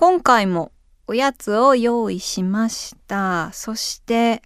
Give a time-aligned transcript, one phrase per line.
[0.00, 0.72] 今回も
[1.08, 3.50] おやつを用意しました。
[3.52, 4.40] そして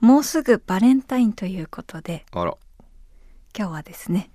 [0.00, 2.56] もうすぐバレンタインということであら。
[3.54, 4.30] 今日はですね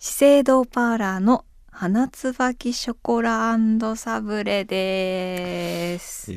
[0.00, 3.56] 資生堂パーラーの花椿ショコラ
[3.94, 6.32] サブレです。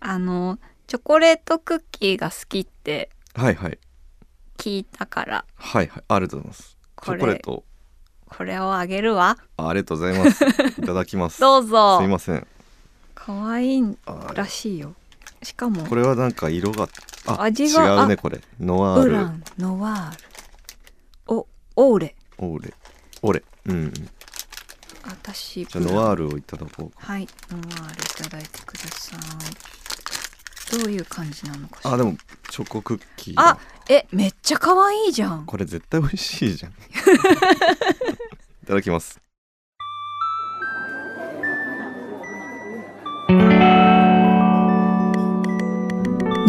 [0.00, 3.78] あのチョコレートクッキーが好きってはいはい。
[4.56, 5.44] 聞いたから。
[5.56, 6.04] はいはい。
[6.08, 6.70] ありがとうございます。
[6.70, 7.64] チこれョコレート。
[8.24, 9.36] これをあげるわ。
[9.58, 10.42] あありがとうございます。
[10.42, 11.38] いただきます。
[11.42, 11.98] どうぞ。
[11.98, 12.46] すいません
[13.28, 14.94] 可愛いあらしいよ。
[15.42, 16.88] しかもこれはなんか色が
[17.26, 18.40] あ味が違うねこれ。
[18.58, 19.10] ノワール。
[19.10, 20.18] ブランノワー
[21.30, 21.36] ル。
[21.36, 22.14] おオーレ。
[22.38, 22.72] オーレ。
[23.20, 23.42] オレ。
[23.66, 23.92] うんうん。
[25.04, 27.28] 私じゃあノワールをいただこうはい。
[27.50, 30.78] ノワールいただいてください。
[30.78, 32.16] どういう感じなのかあでも
[32.50, 33.58] チョコクッキーあだ
[33.90, 35.44] えめっちゃ可愛いじゃん。
[35.44, 36.72] これ絶対美味しいじゃん。
[38.64, 39.20] いただきます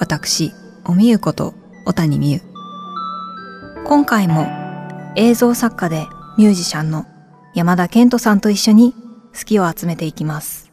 [0.00, 0.52] 私、
[0.84, 1.54] おみゆこと
[1.84, 2.40] 小谷美優。
[3.84, 4.46] 今回も
[5.16, 7.04] 映像作家でミュージシャンの
[7.52, 8.94] 山田健人さんと一緒に
[9.36, 10.70] 好きを集めていきます。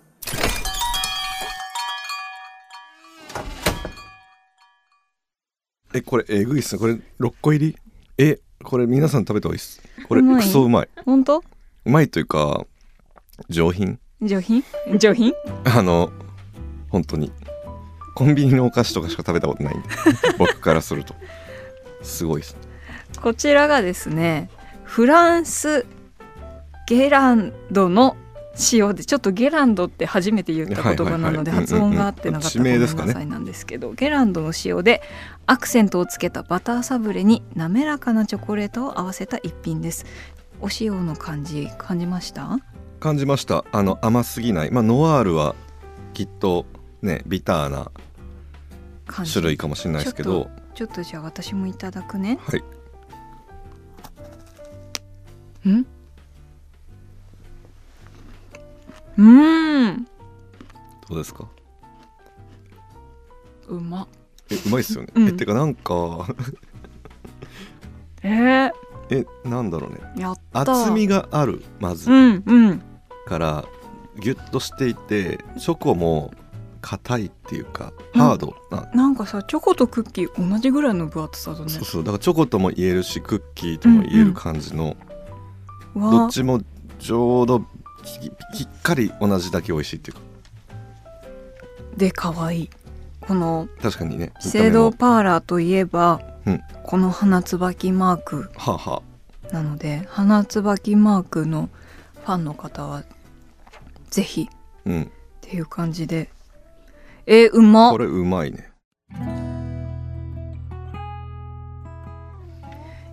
[5.96, 6.80] えこれえぐいっすね。
[6.80, 7.78] これ6個入り？
[8.20, 9.82] えこれ皆さん食べた方がいいっす。
[10.08, 10.90] これクソうまい。
[11.04, 11.40] 本当？
[11.40, 11.44] う
[11.90, 12.64] まいというか
[13.50, 14.00] 上品。
[14.22, 14.64] 上品？
[15.00, 15.34] 上品？
[15.76, 16.12] あの
[16.90, 17.32] 本当に
[18.16, 19.78] コンビニのお菓子とかしか食べたことない。
[19.78, 19.88] ん で
[20.40, 21.14] 僕からすると。
[22.02, 22.56] すごいです。
[23.22, 24.50] こちらがですね、
[24.84, 25.86] フランス
[26.88, 28.16] ゲランドの
[28.72, 33.14] 塩でちょっとゲランドって初めて言った言葉なので発音が合ってなかったらごめんな地名ですかね。
[33.14, 35.02] さいなんですけどゲランドの塩で
[35.46, 40.06] アクセントをつけたバターサブレに滑らかなチョコレートを合わせた一品です。
[40.62, 42.58] お塩の感じ感じました？
[43.02, 43.66] 感じました。
[43.74, 44.72] あの甘すぎない。
[44.72, 45.54] まあノワールは
[46.14, 46.66] きっと
[47.06, 47.92] ねビターな
[49.32, 50.50] 種類かもしれないですけど。
[50.74, 52.38] ちょっとじゃあ私もいただくね。
[52.42, 52.64] はい。
[55.70, 55.86] ん？
[59.18, 60.06] うーん。
[61.08, 61.48] どうですか？
[63.70, 64.06] うま。
[64.52, 65.28] えうまいっすよね、うん。
[65.30, 66.28] えてかなんか
[68.22, 68.72] えー、
[69.12, 70.00] えなんだろうね。
[70.18, 70.62] やった。
[70.62, 72.82] 厚みがあるまず、うんうん。
[73.26, 73.66] から
[74.20, 76.34] ギュッとしていてチョコも
[76.86, 78.22] 硬いっていうかうん。
[78.22, 81.70] ハードな、なんかさチョコとクッキー同じぐらいの分厚さだね。
[81.70, 82.04] そうそう。
[82.04, 84.96] だからチョコとも言えるしクッキーとも言える感じの、
[85.96, 86.12] わ。
[86.12, 86.62] どっちも
[87.00, 87.62] ちょうど
[88.04, 90.22] ききっかり同じだけ美味しいっていうか。
[91.98, 92.70] で可愛い。
[93.22, 96.62] この確かにね資生堂パーラーといえば、うん。
[96.84, 98.92] この花椿マーク目もはあ。
[98.92, 99.02] は
[99.52, 101.70] なので花椿マークの
[102.24, 103.04] ファンの方は
[104.12, 104.48] ぜひ。
[104.52, 105.02] あうん。
[105.04, 105.08] っ
[105.42, 106.30] ていう感じで
[107.28, 107.90] えー、うま。
[107.90, 108.70] っこれうまいね。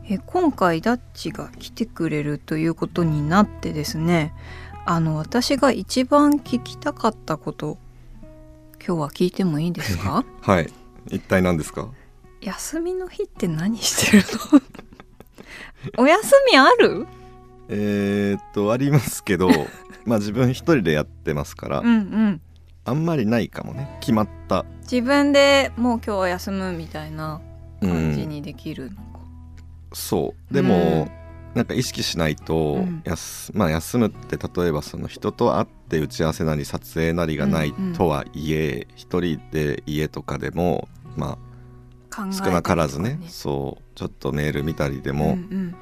[0.08, 4.34] え今回ダッチが来てくれるということになってですね。
[4.84, 7.78] あの私が一番聞きたかったこと
[8.84, 10.24] 今日は聞いてもいいですか？
[10.42, 10.72] はい。
[11.08, 11.88] 一体何ですか？
[12.40, 14.24] 休みの日って何してる
[15.96, 16.02] の？
[16.02, 17.06] お休みある？
[17.68, 19.48] えー、っとありますけど
[20.04, 22.40] まあ自分一人でやってますから、うんうん
[22.84, 23.98] あんまりないかもね。
[24.00, 24.64] 決まった。
[24.82, 27.40] 自分でもう今日は休むみたいな
[27.80, 29.02] う感じんにできるのか、
[29.92, 30.54] そう。
[30.54, 31.10] でも、うん。
[31.54, 33.02] なんか意識しないと、うん。
[33.04, 37.86] やすまあ休むって例えばその人と会って打ち合わせなり撮影なりがないうん。
[37.88, 41.38] うんとはいえ一、人で家とかでもま
[42.10, 43.20] あ少なからずね。
[43.28, 43.82] そう。
[43.94, 45.74] ちょっとメール見たりでかも、ねうん。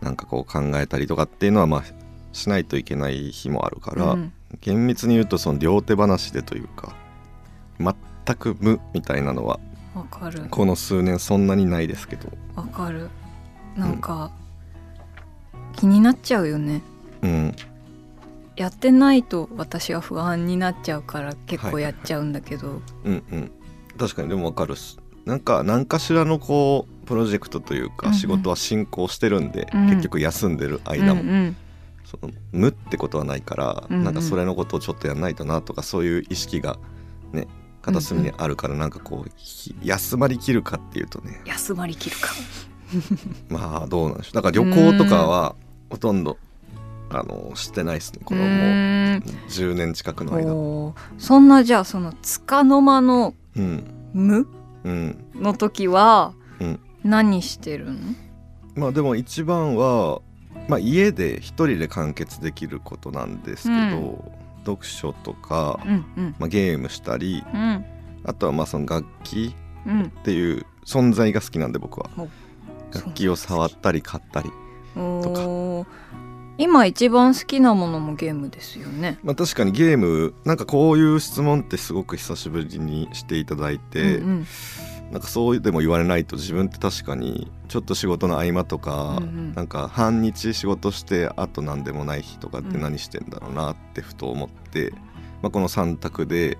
[0.00, 1.84] なんかこう考えたりとかっていうのはまあ
[2.32, 6.94] しないといけない日もあるから、うん厳密に言うとその両手話でというか
[7.78, 9.58] 全く無みたいなのは
[9.94, 10.46] わかる。
[10.50, 12.30] この数年そんなにないですけど。
[12.54, 13.10] わかる。
[13.76, 14.30] なんか、
[15.76, 16.82] 気になっちゃうよね。
[17.22, 17.56] うん。
[18.56, 23.50] やってないと私は不安になっちゃうから結構やっちゃうんだけど、うんうん。
[23.98, 24.98] 確かにでもわかるっす。
[25.24, 27.96] なんか何かしらのこうプロジェクトといううんうん。
[27.96, 29.86] か仕事は進行してるんで、うん。
[29.88, 31.56] 結局休んでる間も、うんうん
[32.20, 34.04] その無ってことはないから、うんうん。
[34.04, 36.78] なんかそれのことをちょっとやんないとなとかそういう意識が
[37.32, 37.46] ね
[37.80, 41.40] 片隅にあるからなんかこうひ休まりきるかっていうとね。
[41.46, 42.28] 休まりきるか。
[43.48, 44.34] まあどうなんでしょう。
[44.34, 45.54] だから旅行とかは
[45.90, 46.38] ほとんど
[47.10, 48.20] あのしてないですね。
[48.24, 48.48] このもう
[49.48, 50.92] 10年近くの間。
[51.18, 53.84] そんなじゃあその束の間のうん。
[54.12, 54.46] 無？
[54.84, 55.24] うん。
[55.34, 56.80] の時はうん。
[57.04, 57.98] 何してるの、
[58.76, 60.20] まあでも一番は、
[60.68, 64.32] まあ、家で一人で完結できることなんですけど、うん。
[64.64, 66.34] 読書とか、うんうん。
[66.38, 67.84] まあ、ゲームしたりうん。
[68.24, 69.54] あとはまあその楽器
[69.86, 70.02] うん。
[70.04, 72.10] っていう存在が好きなんで僕は。
[72.16, 72.28] お。
[72.94, 74.50] 楽器を触ったり買ったり、
[74.96, 75.86] おー。
[76.58, 79.18] 今一番好きなものもゲームですよね。
[79.22, 84.46] まあ、確かにゲームなんかこういう質問ってすごく久しぶりにしていただいて、うんうん
[85.12, 89.52] なんかそうでも言われないと自分って確かにちょっと仕事の合間とか、うんうん。
[89.54, 94.90] なんか半日仕事してあと何でもない日とかって何してんだろうなってふと思って、
[95.42, 96.56] まあ、この3択で、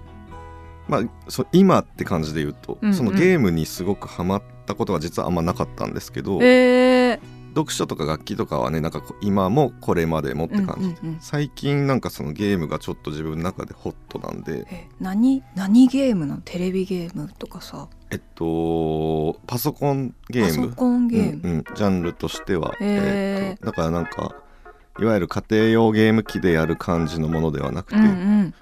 [0.86, 2.94] まあ、そ今って感じで言うと、うんうん。
[2.94, 7.11] そのゲームにすごくハマったことは実はあんまなかったんですけど、えー
[7.54, 11.18] 読書とか楽器とかはねなんか今もこれまでもって感じ、うんうんうん。
[11.20, 14.66] 最近なんかそのゲームがちょっと自分の中でホットなんで。
[14.70, 16.42] え何何ゲームなの？
[16.44, 17.88] テレビゲームとかさ。
[18.10, 20.70] えっとパソコンゲパーム。
[20.70, 22.86] ソコンゲーム、うんうん、ジャンルとしては、へー。
[23.52, 24.34] えっとだからなんか
[24.98, 28.54] いわゆる家庭用ゲーム機でやる感じのものではなくて、うんうん。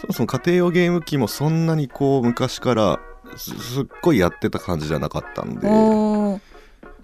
[0.00, 3.00] そもそも家庭用ゲーム機もそんなにこう昔から
[3.36, 5.68] すすっごいやってた感じじゃなかったんで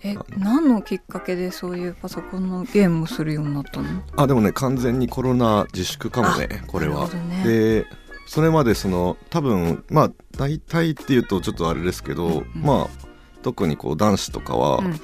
[0.02, 4.02] え何のきっかけでそういうパソコンのゲームをするようになったの？
[4.16, 7.08] あでもね完全にコロナ自粛かもねこれは。
[7.08, 7.44] ね。
[7.44, 7.86] で
[8.26, 12.46] それまでその多分まあ大体っていうとちょっとあれですけど、うんうん。
[12.62, 13.08] まあ
[13.40, 15.00] 特にこう男子とかは、うん。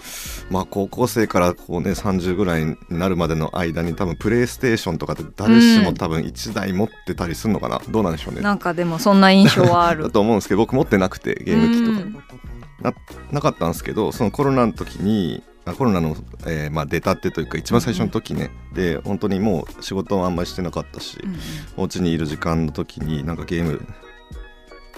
[0.50, 8.42] まあ高校生からこうね30ぐらいになるまでの間に多分プレイステーションとかって誰しも多分1台持ってたりするのかな、どうなんでしょうね。
[8.42, 10.02] なんかでもそんな印象はある。
[10.04, 11.98] だと思うんですけど僕持ってなくてゲーム機とか。
[11.98, 12.23] うん
[13.30, 16.16] なかったんですけどそのコロナの時にあコロナの、
[16.46, 21.36] えーまあ、出たってというか一番最初の時ね、で本当にもう仕事もあんまりしてなかったし、うん
[21.76, 23.86] お家にいる時間の時になんかゲーム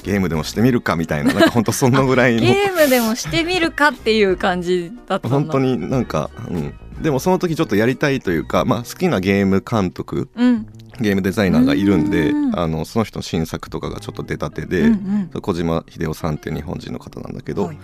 [0.03, 2.41] ゲームでもしてみるかみたいななんか本当そのぐらいの。
[2.43, 10.67] ゲームでもしてみるかっていう感じだった本当になんか、うん、でもその時ちょっとやりたいというか、まあ、好きなゲーム監督うん
[11.01, 15.41] ゲームデザイナーがいるんでうんあのその人の新作とかがちょっと出たてで、うんうん。
[15.43, 17.79] 小島秀夫さんっていう日本人の方なんだけど、はい。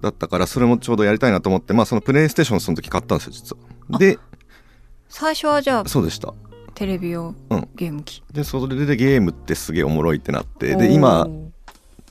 [0.00, 3.56] だったからそれもちょうどやりたいなと思って、まあ、そのプレイステーションその時買ったんですよ実
[3.90, 3.98] は。
[3.98, 4.18] で
[5.08, 6.34] 最初はじゃあそうでした。
[6.74, 7.68] テレビ用うん。
[7.74, 11.50] ゲーム機、でそれでゲームってすげえおもろいってなってで今お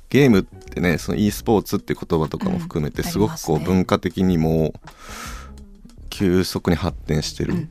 [0.10, 4.74] ゲームってねその e スポーツって言葉とかも含めてうんすごくこう文化的にも
[6.10, 7.68] 急速に発展してる、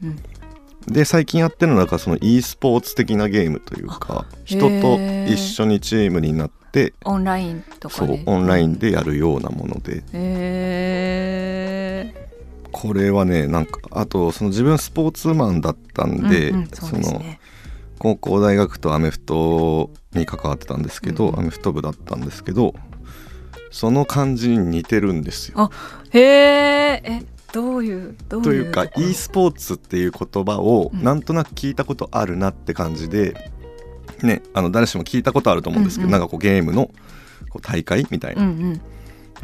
[0.88, 8.16] で最近やってるのはなんかその e スポーツ的なゲームというか人と一緒にチームになってオンラインとかで？
[8.18, 10.02] そうオンラインでやるようなもので。
[12.72, 17.40] これはねなんかあとその自分スポーツマンだったんで,、うんうんそうですのね
[17.98, 21.32] 高校大学とアメフトに関わってたんですけど、うん。
[21.32, 22.74] うんアメフト部だったんですけど
[23.70, 25.70] その感じに似てるんですよ。
[26.10, 27.22] へええ
[27.56, 31.02] どういうどういうというか e スポーツっていう言葉をうん。
[31.02, 33.50] なんとなく聞いたことあるなって感じで、
[34.22, 36.18] ねあの誰しも聞いたことあると思うんですけど、うんうん。
[36.18, 36.90] なんかこうゲームの
[37.48, 38.80] こう大会みたいな、うんうん。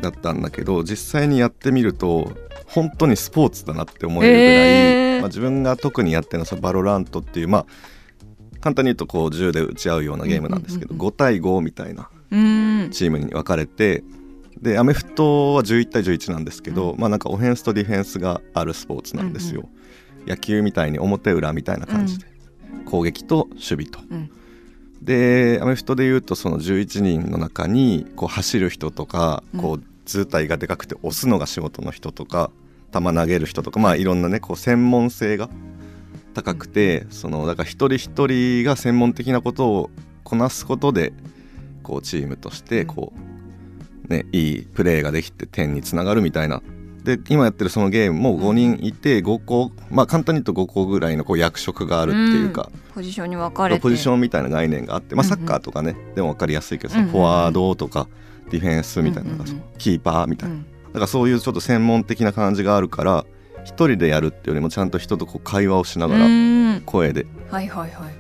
[0.01, 2.33] だったんだけど実際にやってみると
[2.67, 4.53] 本当にスポーツだなって思えるぐらい、
[5.15, 5.21] へー。
[5.21, 7.67] まあ、自分が特にやってるのは VALORANT っていうまあ
[8.61, 12.91] 簡単に言うとこう銃で撃ち合うようなゲームなんですけど、うんうん5対5みたいなうん。
[12.91, 14.05] チームに分かれて
[14.63, 19.69] でアメフトは11対11なんですけど、うまあなんかオフェンスとディフェンスがあるスポーツなんですよ、
[20.27, 22.27] 野球みたいに表裏みたいな感じで、
[22.87, 23.99] 攻撃と守備と。
[24.09, 24.31] うん。
[25.03, 29.61] でアメフトでいうとその11人の中にこう走る人とかうん。
[29.61, 32.51] こう図体がでかくて押すのが仕事の人とか
[32.93, 34.05] 球投げる人とかまあい。
[34.05, 35.49] ろんなねこう専門性が
[36.35, 39.91] 高くてそのだから一人一人が専門的なことを
[40.23, 41.13] こなすことで
[41.83, 43.33] こうチームとしてこう
[44.09, 46.63] ねいいプレーができて点につながるみたいな。
[47.05, 53.81] で今やってるそのゲームも5人いて5個まあ簡単に言うと5個ぐらいのこう役職があるっていうか、ポジションに分かれて。
[53.81, 55.47] ポジションみたいな概念があって、まあ、サうんうん。
[55.47, 58.07] ッカーとかね、でも分かりやすいけどフォワードとか
[58.51, 59.63] ディフェンスみたいな、うんうんうん。
[59.79, 60.63] キーパーみたいな、うん。
[60.63, 63.25] だからそういうちょっと専門的な感じがあるから
[63.65, 66.83] 一人でやるっていうよりもちゃんと人とこう会話をしながらうん。
[66.87, 67.27] 声で。
[67.51, 68.13] はいはいはい。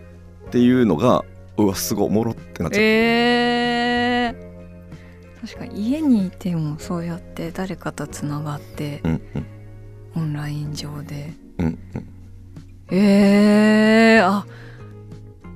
[0.46, 1.24] っていうのが
[1.56, 3.91] うわすごいおもろってなっちゃって、えー
[5.42, 9.46] 確かに家にいてもそうやって誰かとつながってうんうん。
[10.14, 11.32] オンライン上で。
[11.58, 12.08] うんうん。
[12.90, 14.46] えー、あ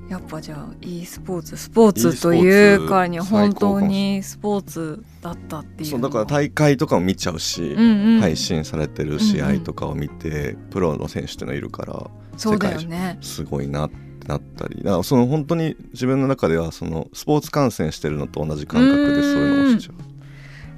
[0.09, 5.89] やっぱじゃあ e スポーツスポーツというからには本当にスポーツだったっていう。
[5.89, 13.17] そうだから大会とかも見ちゃうし、うんうん、配信されてる試合とかを見て、プロの選手っていうのいるからそうだよね。
[13.21, 19.95] すごいなってなったりだからその本当に自分の中ではそのスポーツ観戦してるのと同じ感覚でそういうのをしちゃう。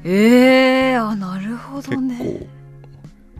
[0.04, 2.18] えー、あなるほどね。
[2.18, 2.48] 結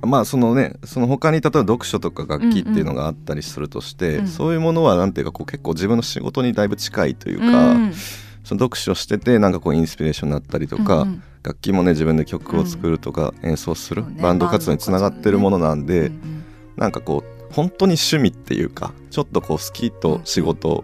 [0.02, 4.20] 構まあそのねその他に例えば読書とか楽器っていうのがあったりするとして、うん。
[4.22, 7.94] うんそういうものはなんていうかこう結構自分の仕事にだいぶ近いというか、うん。
[8.44, 11.24] その読書しててなんかこうインスピレーションになったりとか、うんうん。
[11.44, 14.22] 楽器もね自分で曲を作るとか演奏する、そうね。
[14.22, 16.44] バンド活動につながってるものなんで、うんうん。
[16.78, 20.84] なんかこう本当に趣味っていうかちょっとこう好きと仕事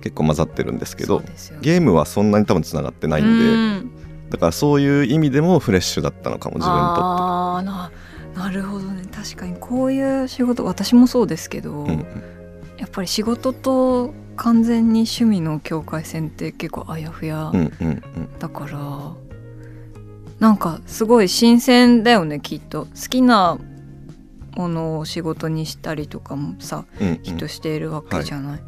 [0.00, 1.26] 結構混ざってるんですけど、ね。
[1.60, 3.90] ゲームはそんなに多分つながってないんで、うん。
[4.30, 6.92] だからそういう意味でもフレッシュだったのかも自分にと。
[6.92, 7.00] って。
[7.02, 7.90] あーな
[8.36, 9.02] なるほどね。
[9.12, 12.06] 確かにこういう仕事私もそうですけど、うんうん。
[12.76, 18.02] やっぱり仕事と完全に趣味の境界線って結構あやふやうんうんうん。
[18.38, 18.78] だから、
[20.38, 22.84] なんかすごい新鮮だよねきっと。
[22.84, 23.58] 好きな
[24.56, 27.18] ものを仕事にしたりとかもさうんうん。
[27.18, 28.60] きっとしているわけじゃない、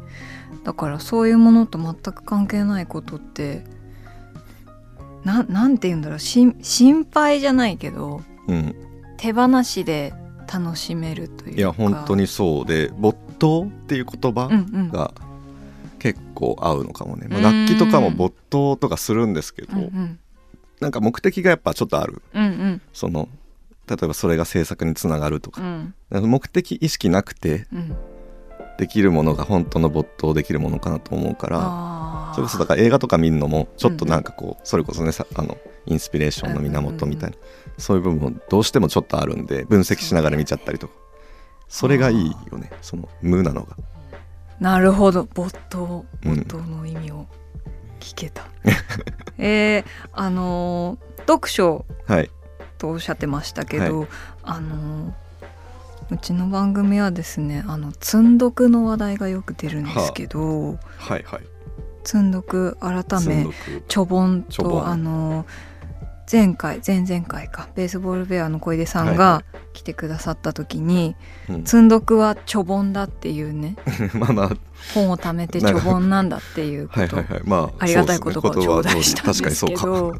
[0.63, 3.63] だからそういうものと全く関係ないことって
[5.25, 6.19] ななんて言うんだろう。
[6.19, 6.55] 心
[7.11, 8.75] 配じゃないけどうん。
[9.17, 10.13] 手放しで
[10.51, 11.57] 楽しめるというか。
[11.57, 14.89] いや本当にそうで没頭っていう言葉うんうん。
[14.89, 15.13] が
[15.99, 20.19] 結構合うのかもね、まあうん楽器とかも没頭とかするんですけど、うんうん。
[20.79, 22.21] なんか目的がやっぱちょっとある。
[22.33, 22.81] うんうん。
[22.93, 23.27] その
[23.89, 25.93] 例えばそれが制作につながるとか,、うん。
[26.11, 27.95] 目的意識なくてうん。
[28.77, 37.35] できるものが本当の没頭できるものかなと思うからそれこそだから映画とか見るのもちょっとなんかこうそれこそねさあのインスピレーションの源みたいな
[37.77, 40.93] そういう部分もどうしてもちょっとあるんで分析しながら見ちゃったりとか。
[41.67, 43.75] それがいいよねその無なのが。
[44.59, 45.27] なるほど。
[45.33, 46.05] 没頭。
[46.25, 46.35] うん。
[46.35, 47.27] 没頭の意味を
[47.99, 48.47] 聞けた、
[49.37, 51.85] えー、あのー読書。
[52.07, 52.29] はい
[52.79, 54.07] とおっしゃってましたけど、
[54.43, 55.29] あのー
[56.11, 61.41] うちの番組はですねあの積んどくの話題がよく出るんですけど、はいはい。
[62.03, 63.45] 積んどく改め
[63.87, 65.45] ちょぼんとあの
[66.31, 69.43] 前回前々回かベースボールベアの小出さんはいが
[69.73, 71.15] 来てくださった時に
[71.49, 73.75] うん「積んどくはちょぼんだ」っていうね
[74.15, 74.51] まあまあ。
[74.95, 76.99] 本を貯めてちょぼんなんだっていうこと。
[77.01, 77.41] はいはいはい。
[77.43, 80.19] まあありがたい言葉を頂戴したんですけどか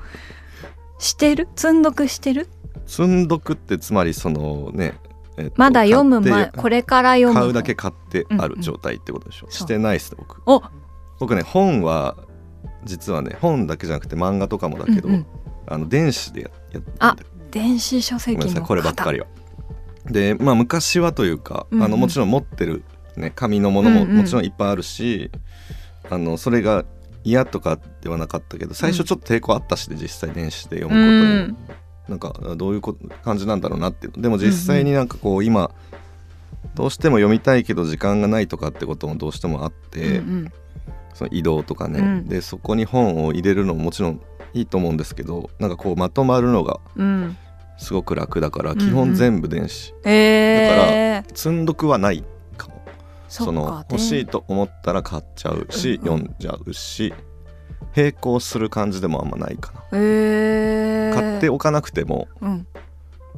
[1.00, 1.48] してる？
[1.56, 2.48] 積んどくしてる？
[2.86, 4.94] 積んどくってつまりそのね、
[5.38, 10.41] えっとまだ読む買って前これから読む買うだけ買ってある状態ってことでしょ、んしてないっすね僕。
[10.46, 10.62] お！
[11.20, 12.15] 僕ね本は
[12.84, 15.25] 実はね本だけじゃなくて漫画とかもだけど、うんうん。
[15.68, 17.15] あの電子でややってあ
[17.51, 19.27] 電子書籍のごめんなさいこればっかりは。
[20.10, 21.86] でまあ昔はというか、うんうん。
[21.86, 22.84] あのもちろん持ってる、
[23.15, 24.18] ね、紙のものもうんうん。
[24.18, 25.29] もちろんいっぱいあるし、
[26.10, 26.86] あのそれが
[27.24, 31.58] 嫌とかではなかったけど最初ちょっと抵抗あったしで実際電子で読むことに、うん。
[32.10, 35.70] なんかどういうこ感じなんだろうなってでも実際になんかこう今
[36.74, 40.52] どうしても読みたいけど時間がないとかってこともどうしてもあって、うん
[41.14, 42.28] その移動とかね、うん。
[42.30, 44.22] でそこに本を入れるのももちろん
[44.54, 46.80] いいと思うんですけどなんかこうまとまるのが
[47.78, 52.24] すごく楽だからうん基本全部電子、えー、積んどくはない
[53.30, 57.14] その欲しいと思ったら買っちゃうし、読んじゃうし
[57.96, 62.68] 並行する感じでもあんまないかな、えー、買っておかなくてもうん、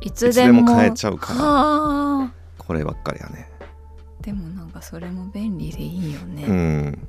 [0.01, 3.49] いいつでも買えちゃうからはあこればっかりはね。
[4.21, 7.07] でもなんかそれも便利でいいよね、うん。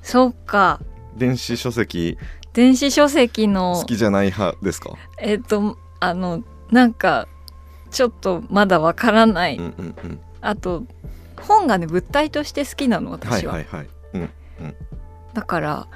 [0.00, 0.80] そっか。
[1.16, 2.16] 電子書籍。
[2.52, 3.74] 電子書籍の。
[3.74, 4.92] 好きじゃない派ですか？
[5.18, 7.26] えっ、とあのなんか
[7.90, 10.20] ちょっとまだわからない、うんうんうん。
[10.40, 10.84] あと
[11.46, 14.30] 本がね物体として好きなのはい私は、はいはいうん
[15.34, 15.88] だから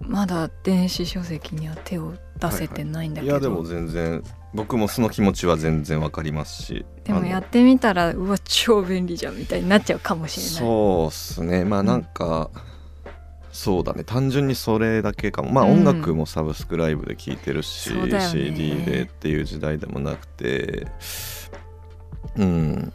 [0.00, 4.22] まだ電子書籍には手を出せてないんだけど、いやでも全然
[4.54, 6.86] 僕もその気持ちは全然わかりますし。
[7.04, 10.52] でもやってみたらうわ超便利じゃんみたいになっちゃうかもしれない。
[10.54, 11.64] そうっすね。
[11.64, 12.50] まあなんか、
[13.52, 14.04] そうだね。
[14.04, 15.50] 単純にそれだけかも。
[15.50, 15.72] まあうん。
[15.72, 18.30] 音楽もサブスクライブで聴いてるし、そうだよね。
[18.30, 20.86] CD でっていう時代でもなくて。
[22.36, 22.92] うん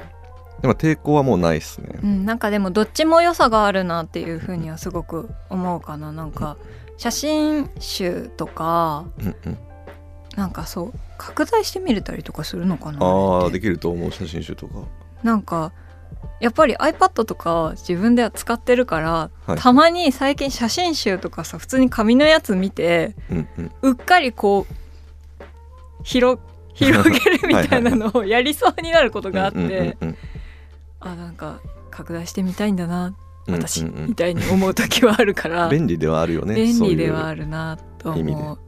[0.64, 2.00] でも抵抗はもうないっすね。
[2.02, 6.14] うん、なんかでもどっちも良さがあるなっていうふうにはすごく思うかな。
[6.14, 6.56] なんか
[6.96, 9.58] 写真集とかうんうん。
[10.38, 13.00] なんかそう拡大して見れたりとかするのかな
[13.46, 14.76] あできると思う写真集とか。
[15.22, 15.74] なんか
[16.40, 19.60] やっぱり iPad とか自分では使ってるから、はい。
[19.60, 23.72] たまに最近写真集とかさ普通に紙のやつ見てうんうん。
[23.82, 25.44] うっかりこう
[26.04, 26.40] 広
[26.74, 30.18] 広げるみたいなのをやりそうになることがあって、うんうんうんうん
[31.06, 31.60] あなんか
[31.92, 33.16] 拡大してみたいんだな
[33.48, 34.08] 私、うんうんうん。
[34.10, 35.68] みたいに思う時はあるから。
[35.70, 38.42] 便利ではあるよね便利ではそうあるなと意味で。
[38.42, 38.60] 思う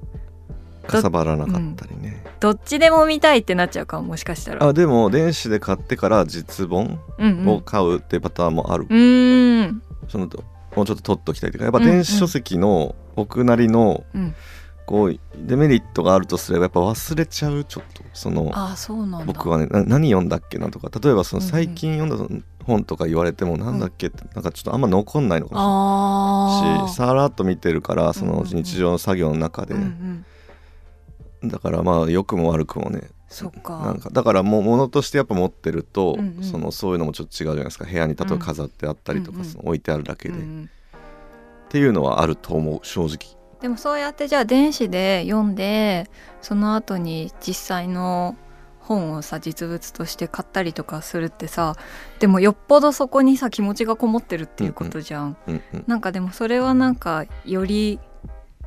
[0.87, 4.67] かさばらなかったりね、どっちでも見たいってなっちゃうかももしかしたら。
[4.67, 7.49] あでも電子で買ってから実本うんうん。
[7.49, 9.81] を買うってパターンもある、うーん。
[10.07, 10.29] その
[10.75, 14.35] もうちょっと取っときたいというかやっぱ電子書籍の僕なりのうん
[14.85, 19.25] こうデメリットがあるとすればやっぱ忘れちゃうちょっとそのああそうなんだ。
[19.25, 21.51] 僕はねな何読んだっけなとか例えばそのうんうん。
[21.51, 26.79] 最近読んだ本とか言われてもなんだっけってなんかちょっとあんま残んないのかもしれない。
[26.83, 28.63] あしさらっと見てるからそのうんうんうん。
[28.63, 30.25] 日常の作業の中で、うん
[31.41, 31.49] うん。
[31.49, 33.79] だからまあ良くも悪くもねそっか。
[33.79, 36.43] なんかだからもう物としてやっぱ持ってると、うんうん。
[36.43, 37.85] そのそういうのもちょっと違うじゃないですか。
[37.85, 40.69] 部屋に例えば飾ってあったりとか、うんうんその置いてあるだけで、っうんうん。
[41.69, 43.34] ていうのはあると思う正直
[43.65, 46.07] でもそうやってじゃあ電子で読んで
[46.39, 48.37] その後に実際の
[48.77, 51.75] 本をさ実物として買ったりとかするってさ
[52.19, 55.83] でもよっぽどそこにさ気持ちがこもってるっていうことじゃん、うんうん。
[55.87, 57.99] なんかでもそれはなんかより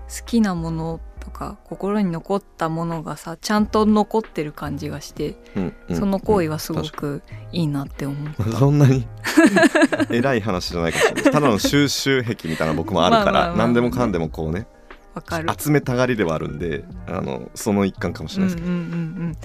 [0.09, 5.97] 好きなものとか心に残ったものがさちゃんと残ってる感じがして、うんうん。
[5.97, 8.49] その行為はすごくいいなって思う。
[8.49, 9.07] にそんなに？
[10.11, 13.51] 偉い話じゃないかもしれないただの収集癖みたいな僕もあるかまあまあまあ。
[13.53, 14.67] ら何でもかんでもこうね。
[15.59, 18.97] 集めたがりではあるんであのその一環かもしれないですけうんうんうんう
[19.31, 19.37] ん。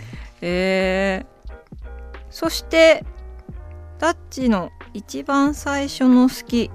[0.41, 1.49] えー、
[2.29, 3.05] そして
[3.99, 6.69] ダッチの一番最初の好き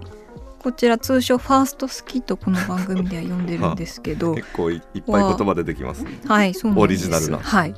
[0.58, 6.02] こちら通称ファースト好きとこの番組では呼んでるんですけどど 結構いいっぱい言葉出てきます。
[6.04, 7.38] ねはいそうオリジナルな。
[7.38, 7.74] はい。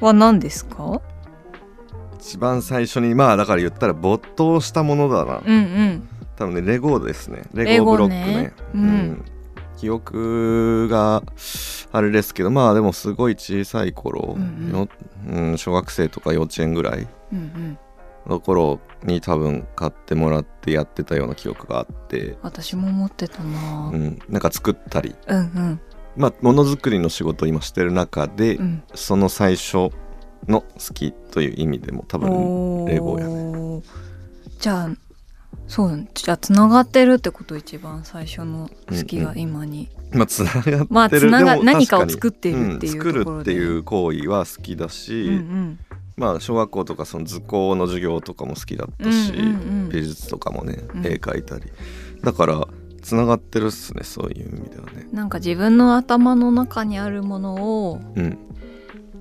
[0.00, 1.00] は何ですか？
[2.18, 5.42] 一番最初にまあだから言ったら没頭したものだな。
[5.44, 6.08] うんうん。
[6.36, 7.42] 多分ねレゴですね。
[7.52, 8.42] レレゴブロックゴね。
[8.42, 9.24] ねうん
[9.78, 11.22] 記憶が
[11.92, 14.72] あれですけどまあでもすごい小さい頃、うんうん。
[14.72, 14.88] よ
[15.28, 17.06] うん小学生とか幼稚園ぐらい
[18.26, 23.90] の頃に多分買ってもらってやってたような記憶があって、私も持ってたな。
[23.92, 25.14] うん、なんか作ったり。
[25.28, 25.80] うんうん。
[26.16, 28.82] まあものづくりの仕事を今してる中で、うん。
[28.94, 29.90] その最初
[30.48, 32.88] の好きという意味でも多分おー。
[32.88, 33.82] レゴやね
[34.58, 35.07] じゃあ
[35.66, 45.78] そうじゃあつながってるってこと一番最初の好きが今に、まあつながってる、まあつながでも何かを作っているっていううん作るっていう行為は好きだし、うんうん。
[46.16, 49.50] まあ小学校とかその図工の授業とかも好きだったし、うんうんう
[49.86, 49.88] ん。
[49.90, 51.06] 美術とかもねうん。
[51.06, 51.64] 絵描いたり、
[52.22, 52.66] だから
[53.02, 55.06] つながってるっすねそういう意味ではね。
[55.12, 58.38] なんか自分の頭の中にあるものをうん。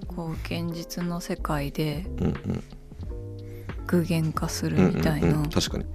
[0.08, 2.64] こう現実の世界でうんうん。
[3.86, 5.50] 具現化するうんみたいな、うんうん。
[5.50, 5.86] 確かに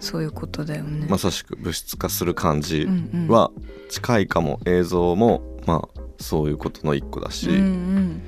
[0.00, 1.06] そういうことだよね。
[1.08, 3.28] まさしく物質化する感じうんうん。
[3.28, 3.50] は
[3.88, 4.60] 近いかも。
[4.66, 8.22] 映像もまあそういうことの一個だし、うんうん、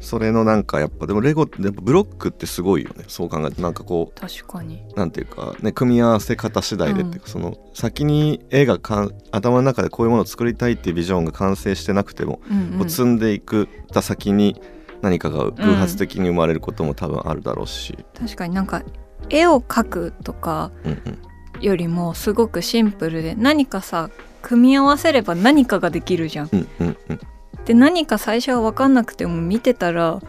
[0.00, 3.04] それのなんかやっぱでもレゴってやっぱブロックってすごいよね。
[3.08, 4.82] そう考えてなんかこ確かに。
[4.94, 12.78] うなんていうかね組み合わせ方次第でっていうか、その先に絵がかん頭の中でこういうものを作りたいっていうビジョンが完成してなくても、うんうん。
[12.78, 14.60] こう積んでいくた先に
[15.02, 18.82] 何かが偶発的に生まれることも多分あるだろうし、確かになんか
[19.28, 21.18] 絵を描くとかうんうん
[21.60, 24.10] よりもすごくシンプルで何かさ
[24.42, 26.48] 組み合わせれば何かができるじゃん。
[26.50, 27.20] うんうんうん。
[27.64, 30.20] で何か最初は分かんなくても見てたら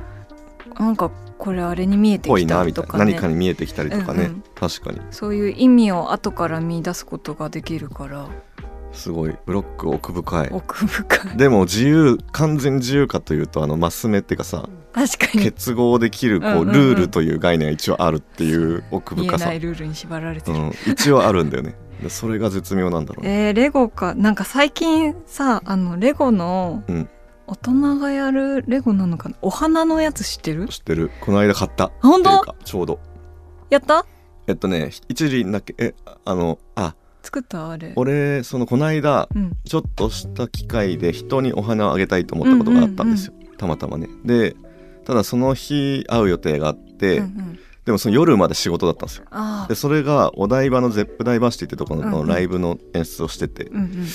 [0.77, 3.13] なんかこれあれに見えてきたりとかね。
[3.13, 4.43] 何かに見えてきたりとかね、うんうん。
[4.56, 5.01] 確かに。
[5.12, 8.27] そういう意味を後から見出すことができるから。
[8.91, 9.36] すごい。
[9.45, 10.49] ブロック奥深い。
[10.51, 11.38] 奥深い。
[11.38, 15.43] でも自由完全自由かというとあのマス目っていうかさ確かに。
[15.43, 16.73] 結合できるこう、うんうんうん。
[16.73, 19.45] ルールという概念が一応あるっていう奥深さ。
[19.45, 21.75] ないルールに縛られてる、うん、一応あるんだよね。
[22.01, 23.25] でそれが絶妙なんだろう。
[23.25, 24.15] ねえー、レゴか。
[24.15, 27.10] なんか最近さあのレゴのうん。
[27.47, 29.36] 大人がやるレゴなのかな？
[29.41, 30.69] お花のやつ知ってる？
[30.69, 31.12] 知ってる。
[31.19, 31.91] この間買った。
[32.01, 32.56] 本当？
[32.63, 32.99] ちょうど。
[33.69, 34.06] やった？
[34.47, 36.95] えっとね一輪だけえあのあ。
[37.23, 37.71] 作った？
[37.71, 37.91] あれ。
[37.97, 39.58] 俺そのこの間うん。
[39.65, 44.08] ちょっとした機会で人にお花をあげたいと思ったことがあったんですよ、たまたまね。
[44.23, 44.56] で
[45.06, 47.60] ただその日会う予定があって、うんうん。
[47.86, 49.26] でもその夜まで仕事だったんですよ。
[49.32, 52.12] あでそれがお台場のゼップダイバーシティってところうんうん。
[52.12, 54.08] のライブの演出をしてて、うんうん。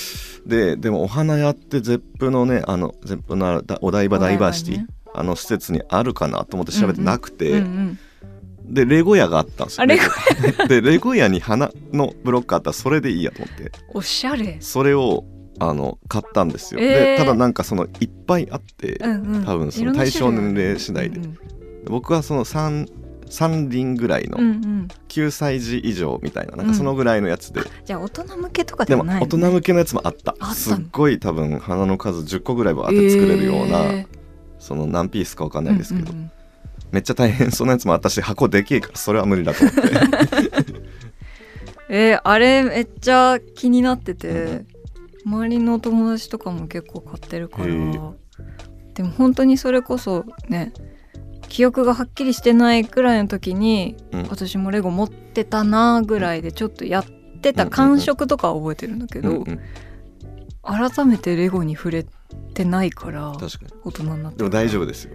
[0.45, 4.87] ででもお花やってゼップのねあのゼップのだお台場ダイバーシティ、ね。
[5.13, 7.99] あの施設にあるかなと思って調べてなくて、うんうん。
[8.73, 9.83] でレゴ屋があったんですよ。
[9.83, 10.67] あレゴ。
[10.67, 13.71] でレゴ屋に花のブロックあったらそれでいいやと思って。
[13.93, 14.57] おしゃれ。
[14.61, 15.25] それを
[15.59, 16.87] あの買ったんですよ、えー。
[16.87, 19.45] でただなんかそのいっぱいあって、うんうん。
[19.45, 21.19] 多分その対象年齢次第で。
[21.19, 21.37] うんうん。
[21.85, 22.91] 僕はその 3,
[23.27, 24.87] 3輪ぐらいのうんうん。
[25.07, 30.31] 9歳児以上みたいななんかそのぐらいのやつで、じゃあ大人向けとかででもはない大人向けのやつもあった。
[30.31, 30.53] あったの。
[30.53, 34.17] すっごい多分花の数10個ぐらいは当て作れるような、えー
[34.59, 36.31] その何ピースかわかんないですけど、うんうんうん。
[36.91, 39.81] めっちゃ大変そうなやつもあったし箱でけえからそれは無理だと思って。
[41.89, 44.65] えーあれめっちゃ気になってて
[45.27, 47.67] 周りのお友達とかも結構買ってるから。
[48.93, 50.73] でも本当にそれこそね
[51.49, 54.23] 記憶がはっきりしてないくらいの時に、うん。
[54.23, 57.05] 私もレゴ持ってたなぐらいでちょっとやっ
[57.41, 59.59] てた感触とかは覚えてるんだけど、うんうん。
[60.63, 62.05] 改めてレゴに触れ
[62.53, 63.31] てないから
[63.83, 65.13] 大人になってでも大丈夫ですよ。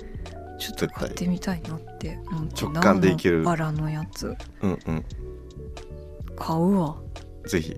[0.58, 2.18] ちょっと買ってみたいなって
[2.60, 3.42] 直感でいける。
[3.42, 4.34] バラのやつ。
[4.62, 5.04] うんうん。
[6.36, 6.96] 買うわ。
[7.46, 7.76] ぜひ。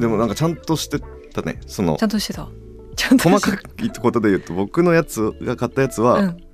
[0.00, 0.98] でもなんかちゃんとして
[1.34, 1.60] たね。
[1.66, 2.48] そのちゃんとしてた。
[2.96, 6.44] ちゃんと細してかいことで言うと僕のやつが買ったやつは、うん、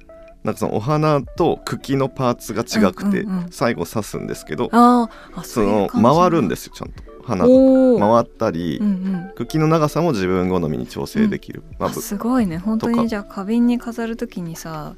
[0.43, 7.03] なんかそのお花と茎のパーツが違くて、うんうんうん最後刺すんですけどあーあその回るんですすよちゃんと。
[7.25, 8.25] 花おー。
[8.25, 9.33] 回ったり、うんうん。
[9.37, 12.59] 茎の長さも自分好みに調整できる、まああぶすごいね。
[12.59, 14.95] 本当にじゃあ花瓶に飾るときにさ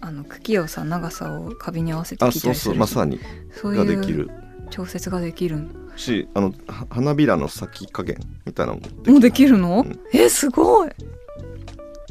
[0.00, 3.20] あの茎をさ長さを花瓶に合わせてあそうそう切ったりするまさに。
[3.52, 4.30] そういうができる
[4.70, 10.00] 調節ができるんしあのは花びらの咲き加減みたいなのももうできるの、うん。
[10.12, 10.90] えすごい。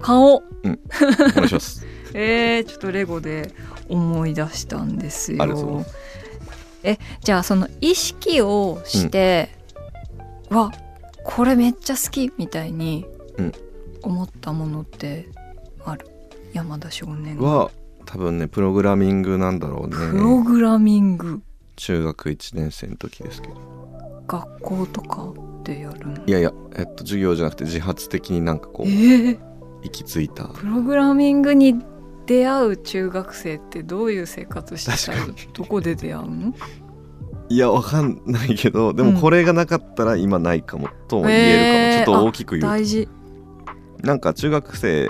[0.01, 1.85] 買おうお願いします。
[2.13, 3.51] えー、ちょっとレゴで
[3.87, 5.85] 思い出したんですよ。
[6.83, 9.49] えじゃあその意識をして、
[10.49, 10.71] わ
[11.25, 13.05] これめっちゃ好きみたいに
[13.37, 13.51] うん。
[14.01, 15.27] 思ったものって
[15.83, 16.07] ある？
[16.53, 17.71] 山田少年がは
[18.05, 21.41] 多分ねプログラミングなんだろうプロねグラミング
[21.79, 23.55] 中学1年生の時ですけど。
[24.27, 26.25] 学校とかでやるの？
[26.27, 29.39] いやいやえっと授業じゃなくて自発的になんかこえうー、
[29.83, 30.49] 行き着いた。
[30.49, 31.75] プログラミングに
[32.27, 35.13] 出会う中学生ってどういう生活してた？
[35.53, 36.53] どこで出会うの？
[37.49, 39.13] いやわかんないけどでうん。
[39.15, 42.67] もこれがなかったら今ないかもとも言ええーるかも、ちょっと大きく言うと。
[42.67, 43.07] 大事。
[44.03, 45.09] なんか中学生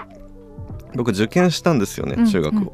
[0.95, 2.73] 僕受験したんですよねうん中学を。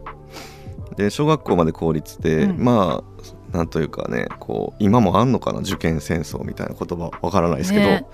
[0.95, 2.63] で小学校まで公立で、うん。
[2.63, 3.14] まあ
[3.55, 8.05] なんというかねこう今もあんのかな受験戦争みたいな言葉わからないですけど、ね。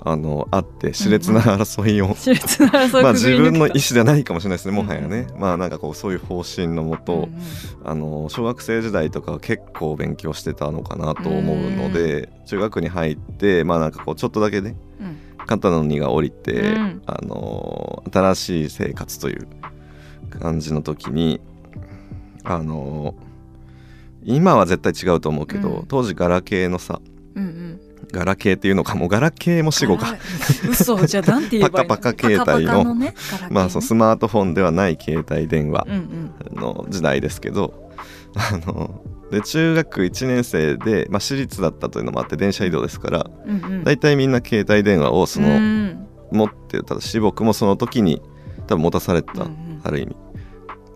[0.00, 7.30] あのあって熾烈な争いを、熾烈な争い まあ自分の意思じゃないかもしれないですねもはやうんね、まあなんかこうそういう方針のもと、うんうん。
[7.84, 15.46] あの小学生時代とかは結構勉強してたのかなと思うので、中学に入ってまあなんかこうちょっとだけねうん。
[15.46, 17.02] 肩の荷が下りて、うん。
[17.06, 19.48] あの新しい生活という
[20.38, 21.40] 感じの時に
[22.44, 23.14] あの
[24.24, 25.86] 今は絶対違うと思うけど、うん。
[25.86, 27.00] 当時ガラケーのさ
[27.34, 27.80] うんうん。
[28.10, 30.08] ガラケーっていうのかもうガラケーも死後か。
[30.08, 30.16] あ
[30.68, 30.96] 嘘。
[31.06, 31.88] じゃあなんて言えばいいの？
[31.96, 32.94] パカパカ携帯の。
[33.50, 36.60] まあそうスマートフォンではない携帯電話うんうん。
[36.60, 37.90] の時代ですけど、
[38.34, 43.84] あので中学1年生で、まあ、私立だったというのもあって電車移動ですからうんうん。
[43.84, 46.06] 大体みんな携帯電話をその、うん。
[46.32, 48.22] 持ってたし僕もその時に
[48.66, 49.80] 多分持たされてた、うんうん。
[49.82, 50.16] ある意味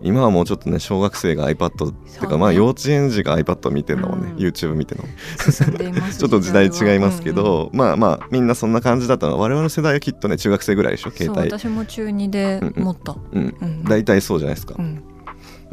[0.03, 4.37] 今はもうちょっとね小学生が iPad っていうかまあ幼稚園児が iPad 見てるのもね、うん。
[4.37, 5.07] YouTube 見てるの。
[5.07, 5.13] も
[6.11, 9.39] ちょっと時代違いますけ時代はど、まあまあみんなそんな感じだったの。
[9.39, 11.49] 我々の世代はきっとね中学生ぐらいでしょうんうん携帯。
[11.49, 13.15] そう私も中2で持った。
[13.31, 13.55] うん。
[13.61, 13.83] うん。
[13.85, 14.75] 大体そうじゃないですか。
[14.77, 15.03] う、ん。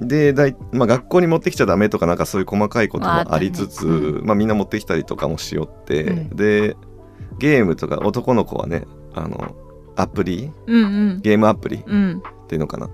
[0.01, 6.37] でだい、まあ、学校に持ってきちゃダメとかなんかそういう細かいこともありつつ、うまあ、みんな持ってきたりとかもしよって、うん。
[6.37, 6.77] で
[7.39, 9.55] ゲームとか男の子はねあの
[9.97, 10.51] アプリ？
[10.67, 11.21] うんうん。
[11.21, 12.23] ゲームアプリうん。
[12.45, 12.89] っていうのかな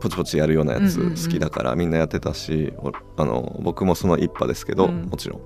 [0.00, 5.06] ポチポチやるようなやつ好きだからみんなやってたし、おあの僕もその一派ですけど、うん。
[5.06, 5.40] もちろん。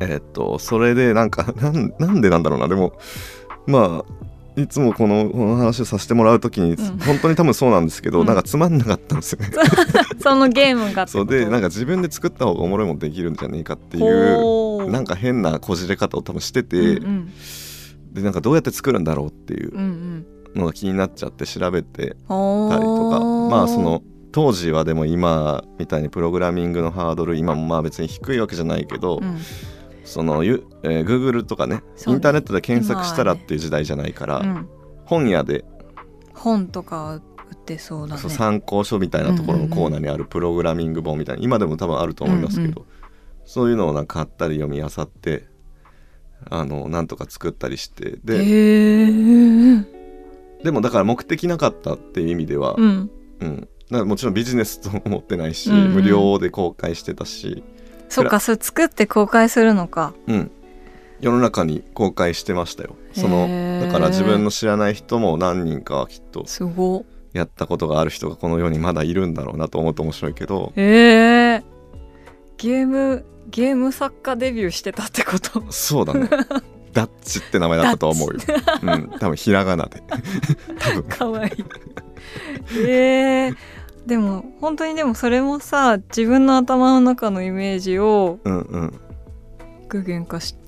[0.00, 2.68] えーっとそれでなんか なんなんでなんだろうな。
[2.68, 2.92] でも
[3.66, 6.98] まあいつもこのこの話をさせてもらう時に、うん。
[6.98, 8.26] 本当に多分そうなんですけど、うん。
[8.26, 9.50] なんかつまんなかったんですよね。
[10.20, 14.90] そのゲームがそうでなんか自分で作った方がおもろいもんできるんじゃねえかっていう。
[14.90, 17.32] なんか変なこじれ方を多分してて、うんうん。
[18.12, 19.72] でなんかどうやって作るんだろうっていう。
[19.72, 22.26] うんうんのが気になっちゃって調べてたりと
[23.10, 29.38] かまあその当時はでも今みたいにプログラミングのハードル今もまあ別に低いわけじゃないけど、うん。
[30.04, 34.68] そのゆ、えー Google とかねインターネットで検索したらっていう時代じゃないから、うん。
[35.04, 35.64] 本屋で、
[36.32, 37.22] 本とか売
[37.54, 38.20] ってそうだね。
[38.20, 42.86] そう参考書みたいなところのコーナーにあるプログラミング本みたいな今でも多分あると思いますけど、
[43.44, 45.48] そういうのをなんか買ったり読み漁って
[46.50, 47.06] あのなん。
[47.06, 49.95] とか作ったりしてへでー
[50.62, 53.10] でもだから目的なかったっていう意味では、うん。
[53.40, 55.94] うん、だからもちろんビジネスと思ってないし、うんうん。
[55.94, 57.62] 無料で公開してたし、
[58.08, 60.14] そっかそれ作って公開するのか。
[60.26, 60.50] うん、
[61.20, 62.96] 世の中に公開してましたよ。
[63.12, 63.48] その
[63.80, 70.72] だから自分の知らない人も何人かはきっとすごやったことがある人がこの世にまだいるんだろうなと思うと面白いけど。
[70.76, 71.62] えー、
[72.58, 75.62] ゲームゲーム作家デビューしてたってこと？
[75.70, 76.28] そうだね
[76.96, 78.40] ダッチって名前だったと思うよ、
[78.82, 80.02] うん、多分ひらがなで。
[80.80, 81.02] 多分。
[81.04, 81.52] かわいい。
[82.88, 83.56] えー、
[84.06, 89.00] でも本当にでもそれもさ自分の頭の中のイメージをうんうん。
[89.88, 90.66] 具現化して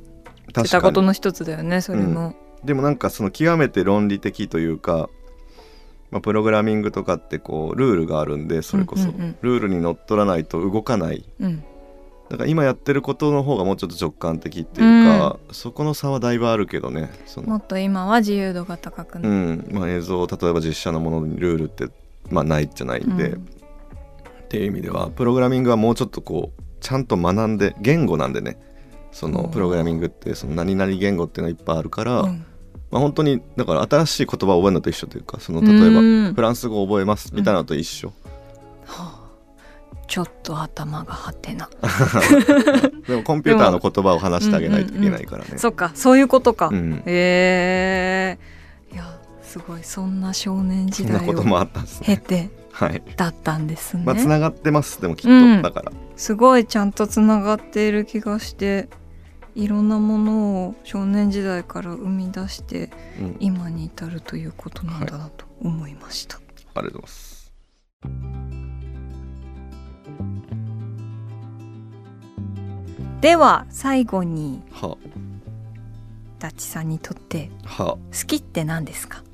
[0.52, 5.08] てたことの一つだよねそれも、うん、でもなんかその極めて論理的というか、
[6.10, 9.08] まあ、プログラミングとかってこうルールがあるんでそれこそ、
[9.42, 11.64] ルールにのっとらないと動かない、うん、
[12.28, 17.10] だから今やってることの方がもうちょっと直感的っていうか、うん、そこの差はだいぶあるけどね
[17.44, 19.68] もっと今は自由度が高くなる、うん。
[19.72, 21.88] まあ、映像例えば実写のものにルールって、
[22.30, 23.44] まあ、ないじゃないんで、うん、っ
[24.48, 28.58] ていう意味ではプログラミングはもうちょっとこうちゃんと学んで言語なんでね。
[29.10, 32.44] そのプログラミングってその何々言語っていうのがいっぱいあるから、うん、
[32.90, 38.08] まあ、本当にだから新しい言葉を覚えるのと一緒というかその例えばフランス語を覚えますみたいなのと一緒。
[38.08, 38.27] はあ
[40.08, 41.68] ちょっと頭がはてな。
[43.06, 49.84] でもコンピューターの言葉を話してあげないといけないからね、うんうんうん、そっかそういうことか、うん、えー、いやすごい。
[49.84, 51.66] そんな少年時代を
[52.02, 52.50] 経て
[53.16, 58.88] だったんですね、まあつながってますでもきっと、うん、だからすごいちゃんとつながっている気がして
[59.56, 62.90] いろんなものを少年時代から生み出して、
[63.40, 66.44] 今に至るということなんだなと思いました、はい、
[66.76, 67.12] ありがとうござ
[68.08, 68.47] います
[73.20, 74.96] では最後には。
[76.38, 79.24] ダチさんにとって好きって何ですか？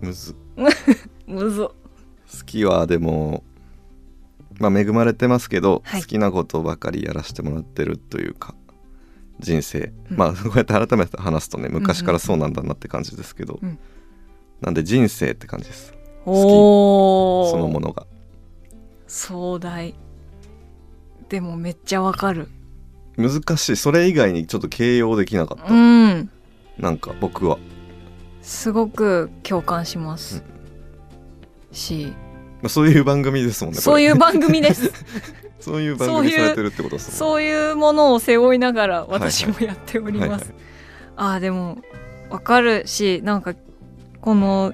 [0.00, 0.34] むず。
[1.26, 1.60] むず。
[1.60, 1.74] 好
[2.46, 3.44] きはでも
[4.58, 8.54] まあ恵まれてますけど、はい、好きなことばかりやらせてもらってるというか
[9.40, 13.68] 人生、うん、まあ こうやって改めて話すとね昔からそうなんだなって感じですけど、うん。
[13.68, 13.78] うん、
[14.62, 15.92] なんで人生って感じです。
[16.24, 16.32] 好
[17.46, 17.50] き。
[17.52, 18.06] そのものが。
[19.06, 19.94] 壮大
[21.34, 22.46] でもめっちゃわかる。
[23.16, 23.76] 難しい。
[23.76, 26.30] それ以外にちょっと形容できなかった、うん、
[26.78, 27.58] なんか僕は。
[28.40, 30.44] すごく共感します、
[31.70, 32.12] うん、し、
[32.62, 34.92] まあ、そういう番組ですもんねそういう番組です。
[35.58, 40.52] そういう番組されてるってことですそういうものを背負いながら私もやっております、
[41.16, 41.78] ああでも
[42.30, 43.54] わかるしなんか
[44.20, 44.72] この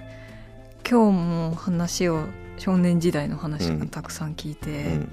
[0.87, 2.25] 今日も話を
[2.59, 5.09] 少年時代の話がたくさん聞いて、うん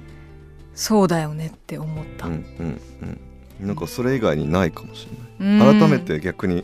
[0.77, 2.81] そうだよねって思った、うんうん
[3.59, 5.07] うん、なんかそれ以外にないかもし
[5.39, 6.63] れない、改めて逆に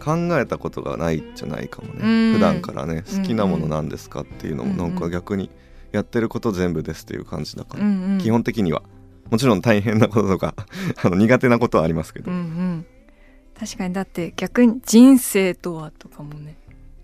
[0.00, 5.50] 考えたことがないじゃないかもね、ん、普段からね好きなものなんですかっていうのもなんか逆に
[5.92, 8.82] やってること全部ですっていう感じだから、うんうん、基本的には
[9.30, 10.54] もちろん大変なこととか
[11.04, 12.86] あの苦手なことはありますけど、うんうん、
[13.58, 13.94] 確かに。
[13.94, 16.56] だって逆に人生とはとかもね。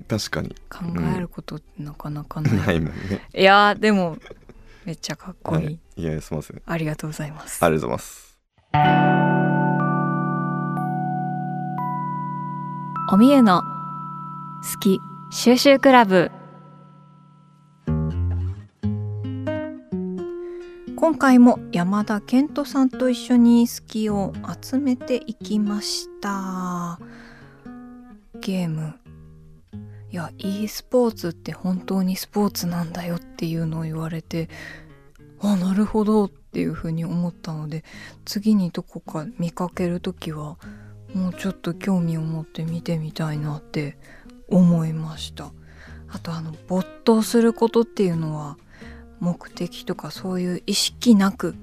[0.08, 0.56] 確かに。
[0.68, 0.80] 考
[1.16, 3.20] えることってなかなかない、ないもんね。
[3.34, 4.16] いやでも
[4.88, 6.62] めっちゃかっこいい、はい、いやすみません。
[6.64, 7.62] ありがとうございます。
[7.62, 8.38] ありがとうございます。
[13.12, 13.66] おみゆの好
[14.80, 14.98] き
[15.30, 16.30] 収集クラブ。
[20.96, 26.98] 今回も山田健人さんと一緒に好きを集めていきました。
[28.40, 28.94] ゲーム
[30.10, 34.48] いや e スポーツって本当にスポーツなんだよっていうのを言われて
[35.40, 37.84] あなるほどっていうふうに思ったので
[38.24, 40.56] 次にどこか見かける時は
[41.14, 43.98] もうちょっと興味を持って見てみたいなって
[44.48, 45.52] 思いました。
[46.10, 48.56] あとあの没頭することっていうのは
[49.20, 51.54] 目的とかそういう意識なく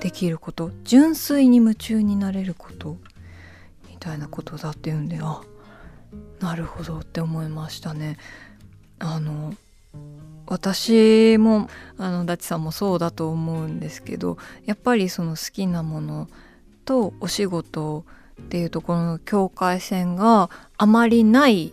[0.00, 2.96] できること純粋に夢中になれること
[3.90, 5.42] みたいなことだっていうんであ
[6.40, 8.18] なるほどって思いましたね。
[8.98, 9.54] あの
[10.46, 16.28] 私もあのダチさんもそうだと思うんですけどやっぱりその好きなもの
[16.84, 18.04] とお仕事
[18.40, 21.72] っていうところの境界線があまりない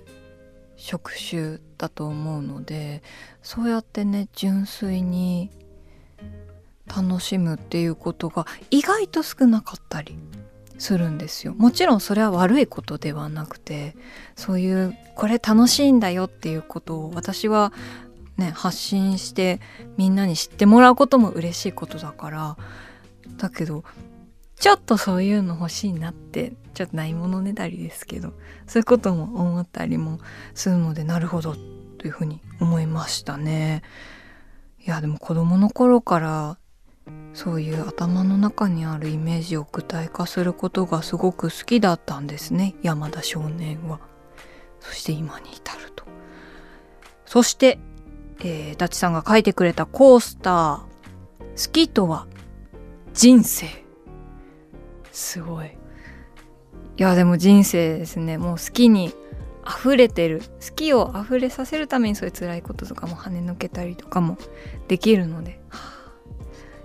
[0.75, 3.03] 職種だと思うので
[3.41, 5.49] そうやってね純粋に
[6.87, 10.17] 楽しむっていうことが意外と少なかったり
[10.79, 13.95] するんですよもちろんそれは悪いことではなくて
[14.35, 17.73] そういうこれ楽しいんだよっていうことを私は
[18.37, 19.59] ね発信して
[19.97, 22.57] みんなに知ってもらうことも嬉しいことだから
[23.37, 23.83] だけど
[24.55, 28.33] ちょっとそういうの欲しいなってちょっとないものねだりですけど
[28.65, 30.19] そういうことも思ったりも
[30.53, 31.55] するのでなるほど
[31.97, 33.83] というふうに思いましたね。
[34.85, 36.57] いやでも子供の頃から
[37.33, 43.99] そういう頭の中にあるイメージを具体化することがすごく好きだったんですね山田少年は。
[44.79, 46.05] そして今に至ると。
[47.25, 47.79] そして、
[48.39, 50.79] えー、ダチさんが書いてくれたコースター
[51.67, 52.27] 「好きとは
[53.13, 53.67] 人生」
[55.11, 55.67] すごい。
[56.97, 59.13] いやでも人生ですねもう好きに
[59.65, 64.37] 溢れてる好きを溢れさせるためにそういう辛いこととかも跳ね抜けたりとかも
[64.89, 65.98] できるので、はあ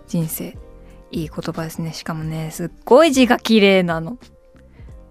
[0.06, 0.56] 人生。
[1.10, 1.92] いい言葉ですね。
[1.92, 4.18] しかもねすっごい字が綺麗なの。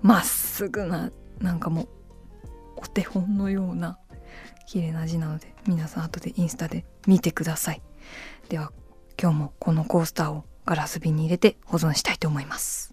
[0.01, 1.88] まっすぐななんかもう
[2.77, 3.97] お手本のような
[4.67, 7.82] 綺麗な字なので皆さん後でインスタで見てください。
[8.49, 8.71] では
[9.21, 12.92] 今日もこのコースターをガラス瓶に入れて保存したいと思います。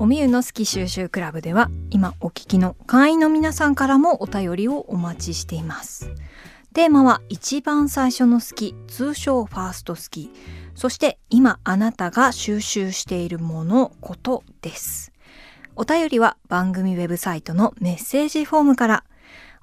[0.00, 6.10] おみゆの好き収集クラブでは今お聞きの会員の皆さんからもお便りをお待ちしています。
[6.72, 10.30] テーマは一番最初の好き通称ファースト好き。
[10.74, 15.12] そして今あなたが収集しているものことです。
[15.76, 19.04] お便りは番組ウェブサイトのメッセージフォームから。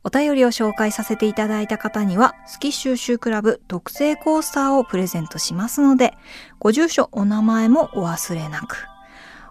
[0.04, 6.14] お便りを紹介させていただいた方には、好き収集クラブ特製コースターをプレゼントしますので、
[6.60, 8.86] ご住所、お名前もお忘れなく。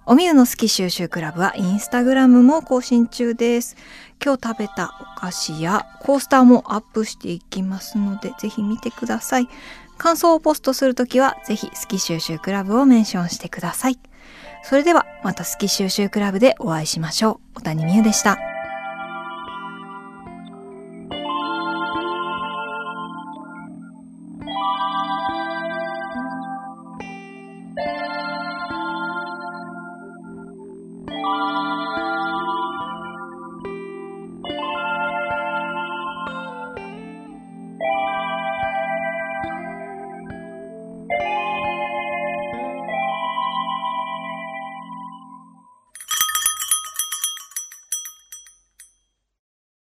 [0.09, 3.77] おみゆの好き収集クラブはインスタグラムも更新中です。
[4.25, 9.49] 今日食べたお菓子やコースターもアップしていきますので、ぜひ見てください。
[9.99, 13.99] 感想をポストするときは、ぜひ好き収集クラブをメンションしてください。
[14.63, 17.57] それではまた好き収集クラブでお会いしましょう。
[17.57, 18.39] 小谷美優でした。